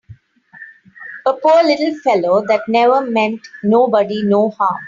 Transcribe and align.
A 1.27 1.31
poor 1.33 1.61
little 1.61 1.93
fellow 2.03 2.43
that 2.47 2.61
never 2.67 3.01
meant 3.05 3.39
nobody 3.63 4.23
no 4.23 4.49
harm! 4.49 4.79